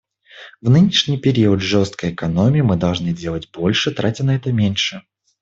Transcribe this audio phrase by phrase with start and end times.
[0.61, 5.03] В нынешний период жесткой экономии мы должны делать больше, тратя на это меньше.